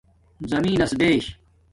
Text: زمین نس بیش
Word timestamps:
زمین 0.49 0.73
نس 0.79 0.91
بیش 0.99 1.25